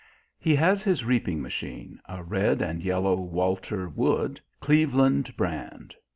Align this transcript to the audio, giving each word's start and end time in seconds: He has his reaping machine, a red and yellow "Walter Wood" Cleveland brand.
He 0.39 0.55
has 0.55 0.81
his 0.81 1.03
reaping 1.05 1.43
machine, 1.43 1.99
a 2.09 2.23
red 2.23 2.59
and 2.59 2.81
yellow 2.81 3.13
"Walter 3.13 3.87
Wood" 3.87 4.41
Cleveland 4.59 5.37
brand. 5.37 5.93